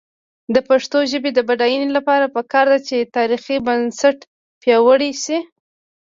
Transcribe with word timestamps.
د 0.53 0.55
پښتو 0.69 0.97
ژبې 1.11 1.31
د 1.33 1.39
بډاینې 1.47 1.89
لپاره 1.97 2.25
پکار 2.35 2.65
ده 2.71 2.79
چې 2.87 2.97
تاریخي 3.15 3.57
بنسټ 3.67 4.17
پیاوړی 4.61 5.11
شي. 5.23 5.37